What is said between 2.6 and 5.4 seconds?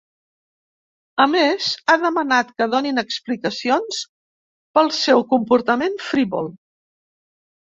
que donin explicacions pel seu